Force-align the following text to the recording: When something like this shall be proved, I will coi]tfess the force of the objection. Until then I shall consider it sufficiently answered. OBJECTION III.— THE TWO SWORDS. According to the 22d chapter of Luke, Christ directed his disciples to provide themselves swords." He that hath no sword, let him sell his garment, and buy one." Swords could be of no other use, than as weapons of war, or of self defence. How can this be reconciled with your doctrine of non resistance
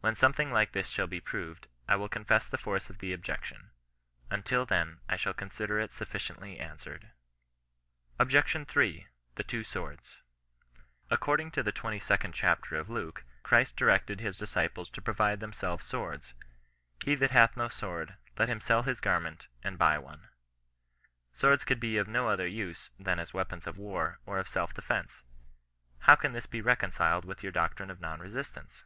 When 0.00 0.14
something 0.14 0.50
like 0.52 0.72
this 0.72 0.88
shall 0.88 1.08
be 1.08 1.20
proved, 1.20 1.66
I 1.88 1.96
will 1.96 2.08
coi]tfess 2.08 2.48
the 2.48 2.56
force 2.56 2.88
of 2.88 2.98
the 2.98 3.12
objection. 3.12 3.72
Until 4.30 4.64
then 4.64 5.00
I 5.08 5.16
shall 5.16 5.34
consider 5.34 5.78
it 5.80 5.92
sufficiently 5.92 6.58
answered. 6.58 7.10
OBJECTION 8.18 8.64
III.— 8.74 9.08
THE 9.34 9.42
TWO 9.42 9.62
SWORDS. 9.64 10.22
According 11.10 11.50
to 11.50 11.62
the 11.62 11.72
22d 11.74 12.32
chapter 12.32 12.76
of 12.76 12.88
Luke, 12.88 13.24
Christ 13.42 13.76
directed 13.76 14.20
his 14.20 14.38
disciples 14.38 14.88
to 14.90 15.02
provide 15.02 15.40
themselves 15.40 15.84
swords." 15.84 16.32
He 17.04 17.14
that 17.16 17.32
hath 17.32 17.54
no 17.56 17.68
sword, 17.68 18.14
let 18.38 18.48
him 18.48 18.60
sell 18.60 18.84
his 18.84 19.02
garment, 19.02 19.48
and 19.62 19.76
buy 19.76 19.98
one." 19.98 20.28
Swords 21.34 21.64
could 21.66 21.80
be 21.80 21.98
of 21.98 22.08
no 22.08 22.28
other 22.28 22.46
use, 22.46 22.92
than 22.98 23.18
as 23.18 23.34
weapons 23.34 23.66
of 23.66 23.76
war, 23.76 24.20
or 24.24 24.38
of 24.38 24.48
self 24.48 24.72
defence. 24.72 25.22
How 25.98 26.14
can 26.14 26.32
this 26.32 26.46
be 26.46 26.62
reconciled 26.62 27.26
with 27.26 27.42
your 27.42 27.52
doctrine 27.52 27.90
of 27.90 28.00
non 28.00 28.20
resistance 28.20 28.84